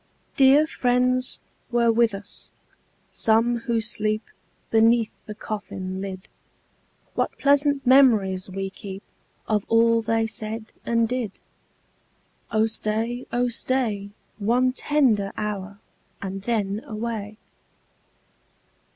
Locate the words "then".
16.41-16.81